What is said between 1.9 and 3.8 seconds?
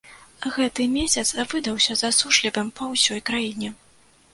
засушлівым па ўсёй краіне.